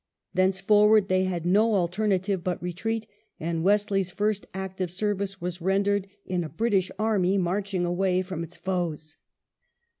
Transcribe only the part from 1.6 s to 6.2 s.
alter native but retreat, and Wesley's first active service was rendered